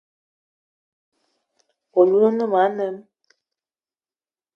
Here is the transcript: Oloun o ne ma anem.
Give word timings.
Oloun 1.99 2.23
o 2.27 2.31
ne 2.37 2.45
ma 2.51 2.59
anem. 2.67 2.95